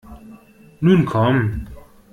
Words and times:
Nun 0.83 1.01
komm! 1.11 1.37